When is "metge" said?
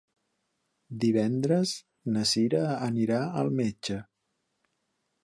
3.61-3.99